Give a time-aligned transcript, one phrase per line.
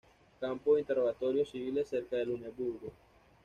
[0.39, 2.91] Campo de interrogatorios civiles, cerca de Luneburgo.